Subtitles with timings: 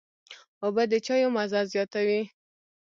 [0.63, 2.21] اوبه د چايو مزه زیاتوي.